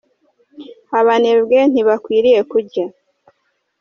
Abanebwe 0.99 1.57
ntibakwiriye 1.71 2.41
kurya 2.51 2.85